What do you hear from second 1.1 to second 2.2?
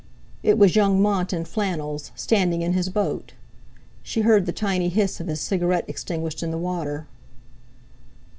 in flannels,